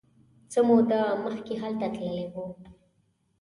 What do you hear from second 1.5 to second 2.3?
هلته تللی